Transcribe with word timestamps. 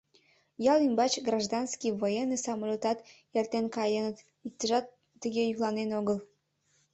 Ял 0.71 0.79
ӱмбач 0.87 1.13
гражданский, 1.27 1.95
военный 2.01 2.43
самолётат 2.45 2.99
эртен 3.37 3.65
каеныт— 3.75 4.17
иктыжат 4.47 4.85
тыге 5.21 5.41
йӱкланен 5.45 5.89
огыл. 5.99 6.17